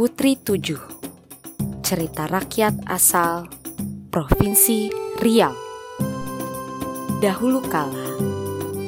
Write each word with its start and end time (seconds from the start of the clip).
Putri 0.00 0.32
Tujuh 0.32 0.80
Cerita 1.84 2.24
rakyat 2.24 2.88
asal 2.88 3.44
Provinsi 4.08 4.88
Riau 5.20 5.52
Dahulu 7.20 7.60
kala, 7.68 8.16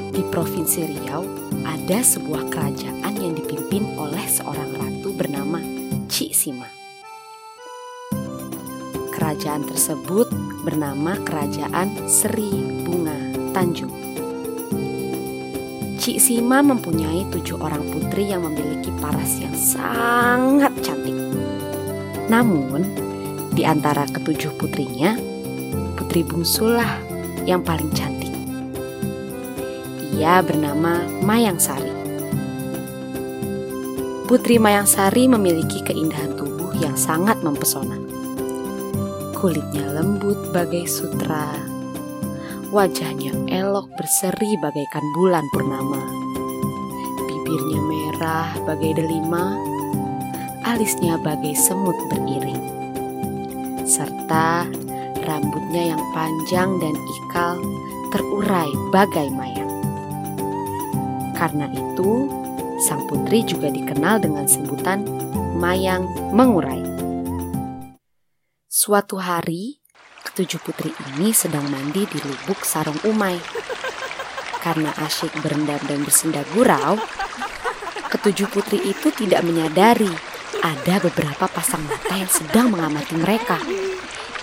di 0.09 0.25
Provinsi 0.33 0.89
Riau 0.89 1.21
ada 1.69 2.01
sebuah 2.01 2.49
kerajaan 2.49 3.13
yang 3.13 3.37
dipimpin 3.37 3.93
oleh 4.01 4.25
seorang 4.25 4.73
ratu 4.73 5.13
bernama 5.13 5.61
Cik 6.09 6.33
Sima. 6.33 6.73
Kerajaan 9.13 9.69
tersebut 9.69 10.33
bernama 10.65 11.21
Kerajaan 11.29 12.09
Seri 12.09 12.89
Bunga 12.89 13.21
Tanjung. 13.53 14.12
Cik 16.03 16.19
Sima 16.19 16.59
mempunyai 16.67 17.23
tujuh 17.31 17.63
orang 17.63 17.87
putri 17.95 18.27
yang 18.27 18.43
memiliki 18.43 18.91
paras 18.99 19.39
yang 19.39 19.55
sangat 19.55 20.75
cantik. 20.83 21.15
Namun, 22.27 22.83
di 23.55 23.63
antara 23.63 24.11
ketujuh 24.11 24.51
putrinya, 24.59 25.15
putri 25.95 26.27
bungsulah 26.27 26.99
yang 27.47 27.63
paling 27.63 27.87
cantik. 27.95 28.35
Ia 30.19 30.43
bernama 30.43 31.07
Mayang 31.23 31.63
Sari. 31.63 31.95
Putri 34.27 34.59
Mayang 34.59 34.91
Sari 34.91 35.31
memiliki 35.31 35.87
keindahan 35.87 36.35
tubuh 36.35 36.75
yang 36.83 36.99
sangat 36.99 37.39
mempesona. 37.47 37.95
Kulitnya 39.39 39.87
lembut 39.95 40.51
bagai 40.51 40.83
sutra, 40.83 41.62
Wajahnya 42.73 43.37
elok 43.53 43.93
berseri 44.01 44.57
bagaikan 44.57 45.05
bulan 45.13 45.45
purnama. 45.53 46.01
Bibirnya 47.29 47.81
merah 47.85 48.49
bagai 48.65 48.97
delima, 48.97 49.61
alisnya 50.65 51.21
bagai 51.21 51.53
semut 51.53 51.93
beriring. 52.09 52.65
Serta 53.85 54.65
rambutnya 55.21 55.93
yang 55.93 56.01
panjang 56.17 56.81
dan 56.81 56.97
ikal 56.97 57.61
terurai 58.09 58.73
bagai 58.89 59.29
mayang. 59.37 59.73
Karena 61.37 61.69
itu, 61.77 62.25
sang 62.89 63.05
putri 63.05 63.45
juga 63.45 63.69
dikenal 63.69 64.25
dengan 64.25 64.49
sebutan 64.49 65.05
mayang 65.61 66.09
mengurai. 66.33 66.81
Suatu 68.65 69.21
hari, 69.21 69.82
ketujuh 70.33 70.65
putri 70.65 70.89
ini 71.13 71.29
sedang 71.37 71.69
mandi 71.69 72.09
di 72.09 72.17
lubuk 72.25 72.65
sarung 72.65 72.97
umai. 73.05 73.37
Karena 74.65 74.89
asyik 75.05 75.29
berendam 75.45 75.77
dan 75.85 76.01
bersenda 76.09 76.41
gurau, 76.57 76.97
ketujuh 78.09 78.49
putri 78.49 78.81
itu 78.81 79.13
tidak 79.13 79.45
menyadari 79.45 80.09
ada 80.65 81.05
beberapa 81.05 81.45
pasang 81.53 81.85
mata 81.85 82.17
yang 82.17 82.33
sedang 82.33 82.73
mengamati 82.73 83.13
mereka. 83.21 83.61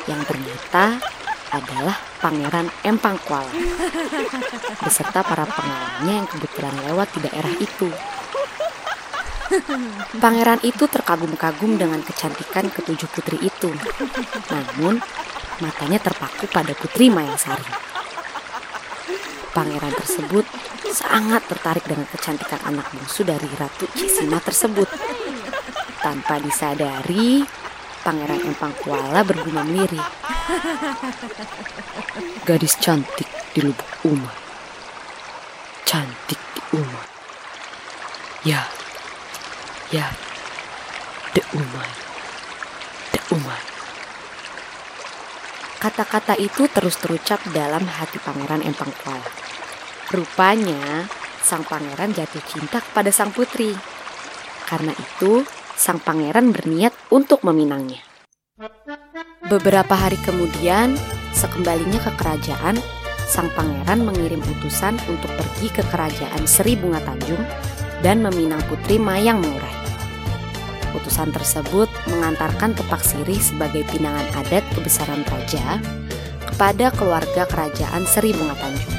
Yang 0.06 0.30
ternyata 0.30 1.02
adalah 1.50 1.98
Pangeran 2.22 2.70
Empang 2.86 3.18
Kuala 3.26 3.50
beserta 4.86 5.26
para 5.26 5.50
pengawalnya 5.50 6.14
yang 6.22 6.30
kebetulan 6.30 6.76
lewat 6.86 7.18
di 7.18 7.20
daerah 7.26 7.54
itu. 7.58 7.90
Pangeran 10.22 10.62
itu 10.62 10.86
terkagum-kagum 10.86 11.82
dengan 11.82 12.06
kecantikan 12.06 12.70
ketujuh 12.70 13.10
putri 13.10 13.42
itu. 13.42 13.74
Namun, 14.54 15.02
matanya 15.60 16.00
terpaku 16.00 16.48
pada 16.48 16.72
Putri 16.76 17.12
Mayangsari. 17.12 17.68
Pangeran 19.52 19.94
tersebut 19.96 20.46
sangat 20.92 21.44
tertarik 21.48 21.84
dengan 21.84 22.08
kecantikan 22.08 22.60
anak 22.64 22.88
bungsu 22.96 23.28
dari 23.28 23.48
Ratu 23.60 23.88
Cisina 23.94 24.40
tersebut. 24.40 24.88
Tanpa 26.00 26.40
disadari, 26.40 27.44
Pangeran 28.04 28.40
Empang 28.48 28.72
Kuala 28.80 29.22
bergumam 29.28 29.68
lirih. 29.68 30.08
Gadis 32.48 32.80
cantik 32.80 33.28
di 33.52 33.60
lubuk 33.62 33.90
umar. 34.08 34.38
Cantik 35.84 36.40
di 36.56 36.62
umar. 36.80 37.06
Ya, 38.48 38.64
ya, 39.92 40.08
de 41.36 41.44
umar, 41.52 41.90
de 43.12 43.20
umar. 43.36 43.62
Kata-kata 45.80 46.36
itu 46.36 46.68
terus 46.68 47.00
terucap 47.00 47.40
dalam 47.56 47.88
hati 47.88 48.20
Pangeran 48.20 48.68
Empang 48.68 48.92
Kuala. 49.00 49.24
Rupanya, 50.12 51.08
sang 51.40 51.64
pangeran 51.64 52.12
jatuh 52.12 52.44
cinta 52.44 52.84
kepada 52.84 53.16
sang 53.16 53.32
putri. 53.32 53.72
Karena 54.68 54.92
itu, 54.92 55.48
sang 55.80 56.04
pangeran 56.04 56.52
berniat 56.52 56.92
untuk 57.16 57.48
meminangnya. 57.48 58.04
Beberapa 59.48 59.96
hari 59.96 60.20
kemudian, 60.20 61.00
sekembalinya 61.32 62.04
ke 62.04 62.12
kerajaan, 62.20 62.76
sang 63.24 63.48
pangeran 63.56 64.04
mengirim 64.04 64.44
utusan 64.60 65.00
untuk 65.08 65.32
pergi 65.32 65.72
ke 65.72 65.84
kerajaan 65.88 66.44
Seri 66.44 66.76
Bunga 66.76 67.00
Tanjung 67.08 67.40
dan 68.04 68.20
meminang 68.20 68.60
putri 68.68 69.00
Mayang 69.00 69.40
Mengurai. 69.40 69.79
Utusan 70.98 71.30
tersebut 71.30 71.90
mengantarkan 72.10 72.74
tepak 72.74 73.06
sirih 73.06 73.38
sebagai 73.38 73.86
pinangan 73.94 74.26
adat 74.42 74.66
kebesaran 74.74 75.22
raja 75.30 75.78
kepada 76.50 76.90
keluarga 76.98 77.46
kerajaan 77.46 78.04
Seri 78.10 78.34
Bunga 78.34 78.58
Tanjung. 78.58 78.98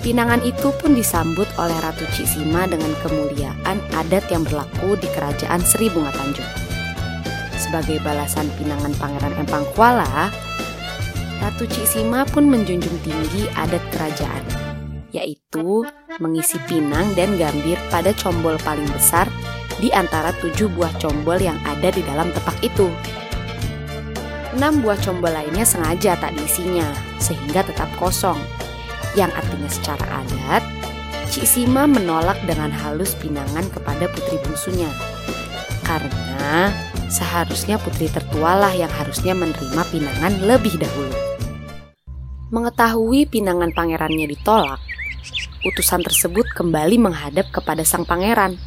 Pinangan 0.00 0.40
itu 0.44 0.72
pun 0.80 0.96
disambut 0.96 1.44
oleh 1.60 1.76
Ratu 1.80 2.08
Cisima 2.16 2.64
dengan 2.64 2.92
kemuliaan 3.04 3.80
adat 3.92 4.24
yang 4.32 4.48
berlaku 4.48 4.96
di 4.96 5.08
kerajaan 5.12 5.60
Seri 5.60 5.92
Bunga 5.92 6.12
Tanjung. 6.16 6.48
Sebagai 7.60 8.00
balasan 8.00 8.48
pinangan 8.56 8.96
Pangeran 8.96 9.36
Empang 9.36 9.68
Kuala, 9.76 10.32
Ratu 11.40 11.68
Cisima 11.68 12.24
pun 12.28 12.48
menjunjung 12.48 12.96
tinggi 13.04 13.48
adat 13.56 13.80
kerajaan, 13.92 14.44
yaitu 15.12 15.84
mengisi 16.16 16.56
pinang 16.64 17.12
dan 17.16 17.36
gambir 17.36 17.76
pada 17.92 18.12
combol 18.16 18.56
paling 18.64 18.88
besar 18.92 19.28
di 19.80 19.88
antara 19.96 20.30
tujuh 20.38 20.68
buah 20.76 20.92
combol 21.00 21.40
yang 21.40 21.56
ada 21.64 21.88
di 21.88 22.04
dalam 22.04 22.28
tepak 22.30 22.60
itu. 22.60 22.92
Enam 24.52 24.84
buah 24.84 25.00
combol 25.00 25.32
lainnya 25.32 25.64
sengaja 25.64 26.20
tak 26.20 26.36
diisinya, 26.36 26.84
sehingga 27.16 27.64
tetap 27.64 27.88
kosong. 27.96 28.36
Yang 29.16 29.32
artinya 29.40 29.70
secara 29.72 30.04
adat, 30.22 30.62
Cik 31.32 31.46
Sima 31.48 31.88
menolak 31.88 32.36
dengan 32.44 32.68
halus 32.68 33.16
pinangan 33.16 33.64
kepada 33.72 34.06
putri 34.12 34.36
bungsunya. 34.44 34.90
Karena 35.86 36.70
seharusnya 37.08 37.80
putri 37.80 38.06
tertualah 38.12 38.70
yang 38.76 38.90
harusnya 38.90 39.32
menerima 39.34 39.82
pinangan 39.90 40.32
lebih 40.44 40.76
dahulu. 40.78 41.16
Mengetahui 42.50 43.30
pinangan 43.30 43.70
pangerannya 43.70 44.26
ditolak, 44.26 44.82
utusan 45.62 46.02
tersebut 46.02 46.50
kembali 46.50 46.98
menghadap 46.98 47.46
kepada 47.54 47.86
sang 47.86 48.02
pangeran 48.02 48.58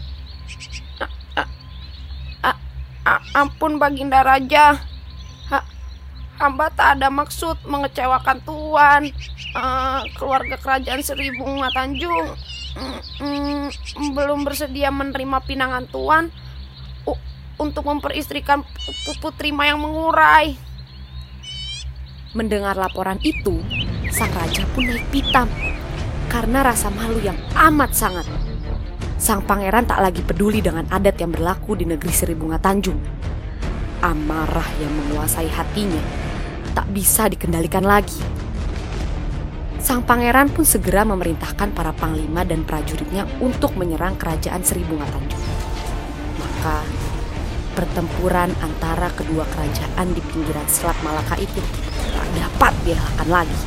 ampun 3.35 3.77
Baginda 3.77 4.23
Raja. 4.23 4.79
Ha, 5.51 5.59
hamba 6.39 6.71
tak 6.71 6.99
ada 6.99 7.11
maksud 7.11 7.59
mengecewakan 7.67 8.39
Tuan. 8.47 9.03
Uh, 9.53 10.01
keluarga 10.17 10.57
kerajaan 10.57 11.05
Seribu 11.05 11.45
Bunga 11.45 11.69
Tanjung 11.69 12.33
mm, 12.73 12.99
mm, 13.21 14.09
belum 14.17 14.41
bersedia 14.41 14.89
menerima 14.89 15.37
pinangan 15.45 15.85
Tuan 15.93 16.33
uh, 17.05 17.19
untuk 17.61 17.85
memperistrikan 17.85 18.65
putri 19.21 19.53
Mayang 19.53 19.77
mengurai. 19.77 20.57
Mendengar 22.33 22.73
laporan 22.73 23.21
itu, 23.21 23.61
sang 24.09 24.33
raja 24.33 24.65
pun 24.73 24.89
naik 24.89 25.05
pitam 25.13 25.45
karena 26.33 26.65
rasa 26.65 26.89
malu 26.89 27.21
yang 27.21 27.37
amat 27.53 27.93
sangat 27.93 28.25
sang 29.23 29.39
pangeran 29.39 29.87
tak 29.87 30.03
lagi 30.03 30.19
peduli 30.19 30.59
dengan 30.59 30.83
adat 30.91 31.15
yang 31.15 31.31
berlaku 31.31 31.79
di 31.79 31.87
negeri 31.87 32.11
Seri 32.11 32.35
Bunga 32.35 32.59
Tanjung. 32.59 32.99
Amarah 34.03 34.67
yang 34.83 34.91
menguasai 34.91 35.47
hatinya 35.47 36.03
tak 36.75 36.91
bisa 36.91 37.31
dikendalikan 37.31 37.87
lagi. 37.87 38.19
Sang 39.79 40.03
pangeran 40.03 40.51
pun 40.51 40.67
segera 40.67 41.07
memerintahkan 41.07 41.71
para 41.71 41.95
panglima 41.95 42.43
dan 42.43 42.67
prajuritnya 42.67 43.23
untuk 43.39 43.79
menyerang 43.79 44.19
kerajaan 44.19 44.59
Seri 44.59 44.83
Bunga 44.83 45.07
Tanjung. 45.07 45.43
Maka 46.43 46.83
pertempuran 47.79 48.51
antara 48.59 49.07
kedua 49.15 49.47
kerajaan 49.55 50.11
di 50.11 50.19
pinggiran 50.19 50.67
Selat 50.67 50.99
Malaka 50.99 51.39
itu 51.39 51.63
tak 52.11 52.27
dapat 52.35 52.75
dielakkan 52.83 53.29
lagi. 53.31 53.61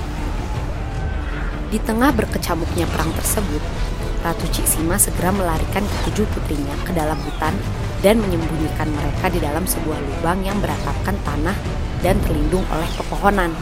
Di 1.73 1.81
tengah 1.81 2.13
berkecamuknya 2.13 2.85
perang 2.93 3.09
tersebut, 3.17 3.86
Ratu 4.27 4.43
Ciksima 4.51 4.99
segera 4.99 5.31
melarikan 5.31 5.87
ketujuh 5.87 6.27
putrinya 6.35 6.75
ke 6.83 6.91
dalam 6.91 7.15
hutan 7.23 7.55
dan 8.03 8.19
menyembunyikan 8.19 8.91
mereka 8.91 9.31
di 9.31 9.39
dalam 9.39 9.63
sebuah 9.63 10.03
lubang 10.03 10.43
yang 10.43 10.59
beratapkan 10.59 11.15
tanah 11.23 11.55
dan 12.03 12.19
terlindung 12.27 12.67
oleh 12.75 12.91
pepohonan. 12.99 13.55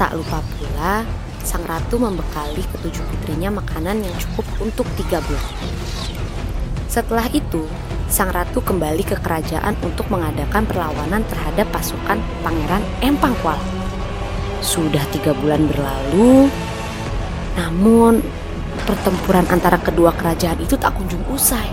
Tak 0.00 0.16
lupa 0.16 0.40
pula, 0.40 1.04
sang 1.44 1.60
ratu 1.68 2.00
membekali 2.00 2.64
ketujuh 2.72 3.04
putrinya 3.04 3.52
makanan 3.52 4.00
yang 4.00 4.16
cukup 4.16 4.48
untuk 4.64 4.88
tiga 4.96 5.20
bulan. 5.20 5.52
Setelah 6.88 7.28
itu, 7.28 7.68
sang 8.08 8.32
ratu 8.32 8.64
kembali 8.64 9.04
ke 9.04 9.20
kerajaan 9.20 9.76
untuk 9.84 10.08
mengadakan 10.08 10.64
perlawanan 10.64 11.20
terhadap 11.28 11.68
pasukan 11.68 12.16
Pangeran 12.40 12.80
Empang 13.04 13.36
Kuala. 13.44 13.60
Sudah 14.64 15.04
tiga 15.12 15.36
bulan 15.36 15.68
berlalu, 15.68 16.48
namun 17.60 18.24
pertempuran 18.84 19.48
antara 19.48 19.80
kedua 19.80 20.12
kerajaan 20.12 20.60
itu 20.60 20.76
tak 20.76 20.94
kunjung 20.96 21.24
usai. 21.32 21.66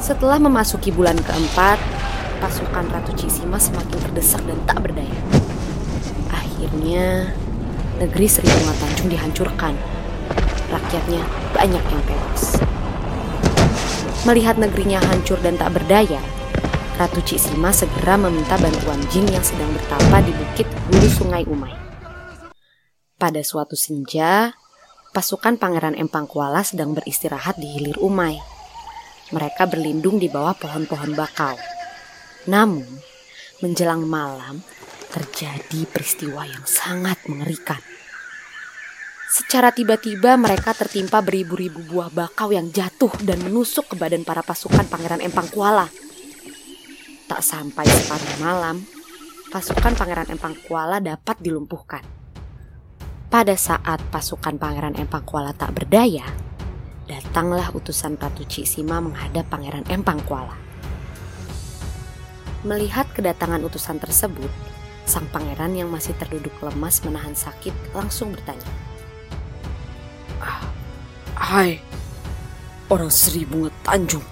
Setelah 0.00 0.36
memasuki 0.36 0.92
bulan 0.92 1.16
keempat, 1.16 1.80
pasukan 2.40 2.84
Ratu 2.92 3.16
Cisima 3.16 3.56
semakin 3.56 3.98
terdesak 4.04 4.44
dan 4.44 4.60
tak 4.68 4.84
berdaya. 4.84 5.20
Akhirnya, 6.28 7.32
negeri 7.96 8.28
Sri 8.28 8.44
Bunga 8.44 8.74
Tanjung 8.84 9.08
dihancurkan. 9.08 9.72
Rakyatnya 10.68 11.22
banyak 11.56 11.84
yang 11.84 12.02
tewas. 12.04 12.60
Melihat 14.24 14.56
negerinya 14.56 15.00
hancur 15.04 15.40
dan 15.40 15.56
tak 15.60 15.72
berdaya, 15.72 16.20
Ratu 17.00 17.20
Cisima 17.24 17.72
segera 17.72 18.20
meminta 18.20 18.56
bantuan 18.60 19.00
jin 19.08 19.24
yang 19.28 19.44
sedang 19.44 19.68
bertapa 19.72 20.20
di 20.24 20.32
bukit 20.36 20.68
hulu 20.88 21.08
sungai 21.08 21.44
Umay. 21.48 21.72
Pada 23.16 23.40
suatu 23.40 23.72
senja, 23.72 24.52
pasukan 25.14 25.54
Pangeran 25.62 25.94
Empang 25.94 26.26
Kuala 26.26 26.66
sedang 26.66 26.90
beristirahat 26.90 27.54
di 27.54 27.70
hilir 27.70 28.02
Umay. 28.02 28.34
Mereka 29.30 29.70
berlindung 29.70 30.18
di 30.18 30.26
bawah 30.26 30.58
pohon-pohon 30.58 31.14
bakau. 31.14 31.54
Namun, 32.50 32.82
menjelang 33.62 34.02
malam, 34.02 34.66
terjadi 35.14 35.86
peristiwa 35.86 36.42
yang 36.42 36.66
sangat 36.66 37.22
mengerikan. 37.30 37.78
Secara 39.30 39.70
tiba-tiba 39.70 40.34
mereka 40.34 40.74
tertimpa 40.74 41.22
beribu-ribu 41.22 41.78
buah 41.94 42.10
bakau 42.10 42.50
yang 42.50 42.74
jatuh 42.74 43.14
dan 43.22 43.38
menusuk 43.38 43.94
ke 43.94 43.94
badan 43.94 44.26
para 44.26 44.42
pasukan 44.42 44.90
Pangeran 44.90 45.22
Empang 45.22 45.46
Kuala. 45.54 45.86
Tak 47.30 47.40
sampai 47.40 47.86
separuh 47.86 48.34
malam, 48.42 48.82
pasukan 49.54 49.94
Pangeran 49.94 50.34
Empang 50.34 50.58
Kuala 50.66 50.98
dapat 50.98 51.38
dilumpuhkan. 51.38 52.23
Pada 53.34 53.58
saat 53.58 53.98
pasukan 54.14 54.62
Pangeran 54.62 54.94
Empang 54.94 55.26
Kuala 55.26 55.50
tak 55.50 55.74
berdaya, 55.74 56.22
datanglah 57.10 57.66
utusan 57.74 58.14
Ratu 58.14 58.46
Cisima 58.46 59.02
menghadap 59.02 59.50
Pangeran 59.50 59.82
Empang 59.90 60.22
Kuala. 60.22 60.54
Melihat 62.62 63.10
kedatangan 63.10 63.58
utusan 63.66 63.98
tersebut, 63.98 64.46
sang 65.02 65.26
pangeran 65.34 65.74
yang 65.74 65.90
masih 65.90 66.14
terduduk 66.14 66.54
lemas 66.62 67.02
menahan 67.02 67.34
sakit 67.34 67.74
langsung 67.90 68.30
bertanya. 68.30 68.70
Ah, 70.38 70.62
hai, 71.34 71.82
orang 72.86 73.10
Sri 73.10 73.42
Bunga 73.42 73.74
Tanjung. 73.82 74.22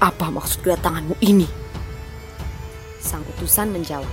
Apa 0.00 0.32
maksud 0.32 0.64
kedatanganmu 0.64 1.12
ini? 1.20 1.44
Sang 3.04 3.20
utusan 3.36 3.68
menjawab. 3.68 4.08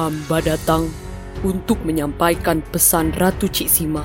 Hamba 0.00 0.40
datang 0.40 0.88
untuk 1.46 1.78
menyampaikan 1.86 2.58
pesan 2.58 3.14
Ratu 3.14 3.46
Cisima 3.46 4.02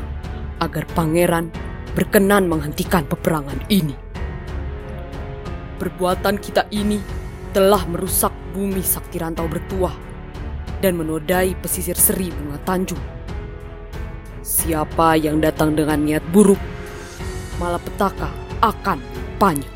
agar 0.61 0.85
pangeran 0.93 1.49
berkenan 1.97 2.45
menghentikan 2.45 3.01
peperangan 3.09 3.57
ini. 3.73 3.97
Perbuatan 5.81 6.37
kita 6.37 6.69
ini 6.69 7.01
telah 7.49 7.81
merusak 7.89 8.29
bumi 8.53 8.85
Sakti 8.85 9.17
Rantau 9.17 9.49
bertuah 9.49 9.97
dan 10.85 10.93
menodai 11.01 11.57
pesisir 11.57 11.97
Seri 11.97 12.29
Bunga 12.29 12.61
Tanjung. 12.61 13.01
Siapa 14.45 15.17
yang 15.17 15.41
datang 15.41 15.73
dengan 15.73 16.05
niat 16.05 16.21
buruk, 16.29 16.61
malapetaka 17.57 18.29
akan 18.61 19.01
banyak. 19.41 19.73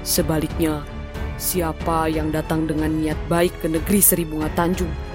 Sebaliknya, 0.00 0.80
siapa 1.36 2.08
yang 2.08 2.32
datang 2.32 2.64
dengan 2.64 2.88
niat 2.96 3.20
baik 3.28 3.52
ke 3.60 3.68
negeri 3.68 4.00
Seri 4.00 4.24
Bunga 4.24 4.48
Tanjung, 4.56 5.09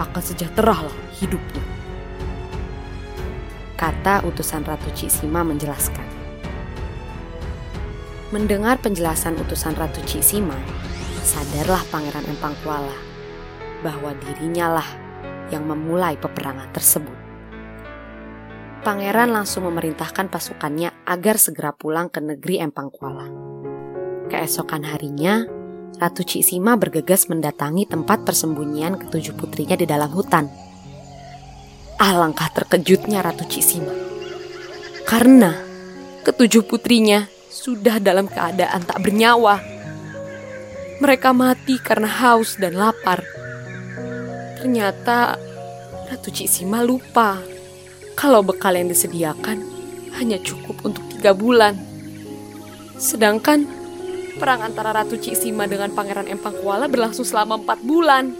akan 0.00 0.22
sejahteralah 0.24 0.96
hidupnya. 1.20 1.60
Kata 3.76 4.24
utusan 4.24 4.64
Ratu 4.64 4.88
Cisima 4.96 5.44
menjelaskan. 5.44 6.04
Mendengar 8.32 8.80
penjelasan 8.80 9.36
utusan 9.40 9.76
Ratu 9.76 10.00
Cisima, 10.08 10.56
sadarlah 11.20 11.84
Pangeran 11.92 12.24
Empang 12.28 12.56
Kuala 12.64 12.96
bahwa 13.80 14.12
dirinya 14.16 14.80
lah 14.80 14.88
yang 15.50 15.66
memulai 15.66 16.16
peperangan 16.16 16.70
tersebut. 16.70 17.18
Pangeran 18.80 19.28
langsung 19.28 19.68
memerintahkan 19.68 20.32
pasukannya 20.32 21.04
agar 21.04 21.36
segera 21.36 21.76
pulang 21.76 22.08
ke 22.08 22.24
negeri 22.24 22.64
Empang 22.64 22.88
Kuala. 22.88 23.28
Keesokan 24.32 24.88
harinya, 24.88 25.44
Ratu 25.98 26.22
Cisima 26.22 26.78
bergegas 26.78 27.26
mendatangi 27.26 27.88
tempat 27.88 28.22
persembunyian 28.22 29.00
ketujuh 29.00 29.34
putrinya 29.34 29.74
di 29.74 29.88
dalam 29.88 30.12
hutan. 30.12 30.46
Alangkah 31.98 32.52
terkejutnya 32.54 33.24
Ratu 33.24 33.48
Cisima. 33.50 33.90
Karena 35.08 35.56
ketujuh 36.22 36.68
putrinya 36.68 37.26
sudah 37.50 37.98
dalam 37.98 38.30
keadaan 38.30 38.86
tak 38.86 39.02
bernyawa. 39.02 39.58
Mereka 41.00 41.32
mati 41.32 41.80
karena 41.80 42.06
haus 42.06 42.60
dan 42.60 42.78
lapar. 42.78 43.24
Ternyata 44.60 45.40
Ratu 46.12 46.30
Cisima 46.30 46.84
lupa 46.84 47.40
kalau 48.14 48.44
bekal 48.44 48.76
yang 48.76 48.92
disediakan 48.92 49.64
hanya 50.20 50.36
cukup 50.44 50.76
untuk 50.84 51.02
tiga 51.16 51.32
bulan. 51.32 51.74
Sedangkan 53.00 53.79
perang 54.40 54.64
antara 54.64 54.96
Ratu 54.96 55.20
Cisima 55.20 55.68
dengan 55.68 55.92
Pangeran 55.92 56.24
Empang 56.24 56.56
Kuala 56.64 56.88
berlangsung 56.88 57.28
selama 57.28 57.60
empat 57.60 57.84
bulan. 57.84 58.32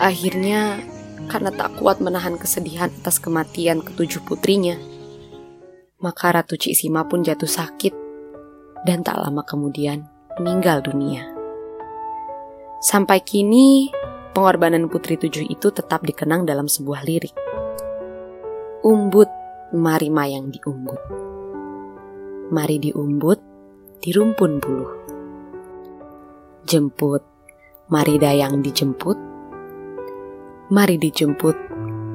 Akhirnya, 0.00 0.80
karena 1.28 1.52
tak 1.52 1.76
kuat 1.76 2.00
menahan 2.00 2.40
kesedihan 2.40 2.88
atas 2.88 3.20
kematian 3.20 3.84
ketujuh 3.84 4.24
putrinya, 4.24 4.80
maka 6.00 6.32
Ratu 6.32 6.56
Cisima 6.56 7.04
pun 7.04 7.20
jatuh 7.20 7.44
sakit 7.46 7.92
dan 8.88 9.04
tak 9.04 9.20
lama 9.20 9.44
kemudian 9.44 10.08
meninggal 10.40 10.80
dunia. 10.80 11.28
Sampai 12.80 13.20
kini, 13.20 13.92
pengorbanan 14.32 14.88
Putri 14.88 15.20
Tujuh 15.20 15.44
itu 15.52 15.68
tetap 15.68 16.00
dikenang 16.00 16.48
dalam 16.48 16.64
sebuah 16.64 17.04
lirik. 17.04 17.36
Umbut, 18.80 19.28
mari 19.76 20.08
mayang 20.08 20.48
diumbut. 20.48 20.96
Mari 22.48 22.80
diumbut, 22.80 23.49
di 24.00 24.16
rumpun 24.16 24.56
buluh. 24.64 24.92
Jemput, 26.64 27.20
mari 27.92 28.16
dayang 28.16 28.64
dijemput. 28.64 29.20
Mari 30.72 30.96
dijemput, 30.96 31.52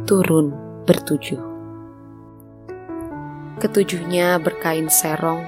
turun 0.09 0.49
bertujuh. 0.89 1.37
Ketujuhnya 3.61 4.41
berkain 4.41 4.89
serong, 4.89 5.45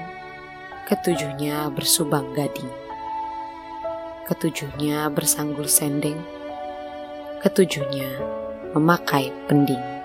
ketujuhnya 0.86 1.74
bersubang 1.74 2.30
gading. 2.38 2.70
Ketujuhnya 4.30 5.10
bersanggul 5.10 5.66
sendeng, 5.66 6.22
ketujuhnya 7.42 8.14
memakai 8.78 9.34
pending. 9.50 9.97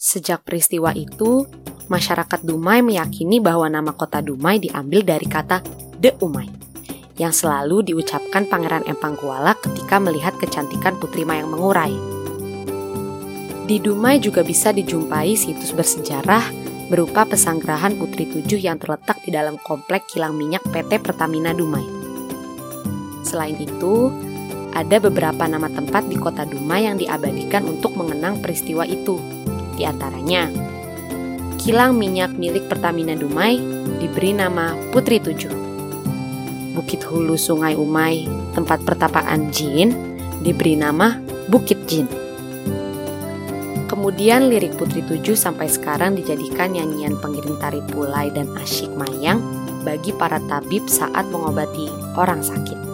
Sejak 0.00 0.48
peristiwa 0.48 0.96
itu, 0.96 1.44
masyarakat 1.92 2.40
Dumai 2.40 2.80
meyakini 2.80 3.36
bahwa 3.36 3.68
nama 3.68 3.92
kota 3.92 4.24
Dumai 4.24 4.56
diambil 4.56 5.04
dari 5.04 5.28
kata 5.28 5.60
De 6.00 6.16
Umay 6.24 6.48
yang 7.20 7.36
selalu 7.36 7.84
diucapkan 7.92 8.48
Pangeran 8.48 8.88
Empang 8.88 9.20
Kuala 9.20 9.52
ketika 9.60 10.00
melihat 10.00 10.40
kecantikan 10.40 10.96
Putri 10.96 11.28
Mayang 11.28 11.52
Mengurai. 11.52 11.92
Di 13.68 13.76
Dumai 13.76 14.24
juga 14.24 14.40
bisa 14.40 14.72
dijumpai 14.72 15.36
situs 15.36 15.76
bersejarah 15.76 16.48
berupa 16.88 17.28
pesanggerahan 17.28 18.00
Putri 18.00 18.24
Tujuh 18.24 18.56
yang 18.56 18.80
terletak 18.80 19.20
di 19.20 19.36
dalam 19.36 19.60
komplek 19.60 20.08
kilang 20.08 20.32
minyak 20.32 20.64
PT 20.72 20.96
Pertamina 21.04 21.52
Dumai. 21.52 21.84
Selain 23.20 23.60
itu, 23.60 24.08
ada 24.72 24.96
beberapa 24.96 25.44
nama 25.44 25.68
tempat 25.68 26.08
di 26.08 26.16
kota 26.16 26.48
Dumai 26.48 26.88
yang 26.88 26.96
diabadikan 26.96 27.68
untuk 27.68 28.00
mengenang 28.00 28.40
peristiwa 28.40 28.88
itu. 28.88 29.39
Di 29.80 29.88
antaranya, 29.88 30.44
kilang 31.56 31.96
minyak 31.96 32.36
milik 32.36 32.68
Pertamina 32.68 33.16
Dumai 33.16 33.56
diberi 33.96 34.36
nama 34.36 34.76
Putri 34.92 35.16
Tujuh. 35.24 35.56
Bukit 36.76 37.00
Hulu 37.00 37.32
Sungai 37.40 37.80
Umai, 37.80 38.28
tempat 38.52 38.84
pertapaan 38.84 39.48
Jin, 39.48 39.96
diberi 40.44 40.76
nama 40.76 41.16
Bukit 41.48 41.88
Jin. 41.88 42.04
Kemudian 43.88 44.52
lirik 44.52 44.76
Putri 44.76 45.00
Tujuh 45.00 45.32
sampai 45.32 45.72
sekarang 45.72 46.12
dijadikan 46.12 46.76
nyanyian 46.76 47.16
pengiring 47.16 47.56
tari 47.56 47.80
pulai 47.88 48.28
dan 48.36 48.52
asyik 48.60 48.92
mayang 49.00 49.40
bagi 49.80 50.12
para 50.12 50.44
tabib 50.44 50.84
saat 50.92 51.24
mengobati 51.32 51.88
orang 52.20 52.44
sakit. 52.44 52.89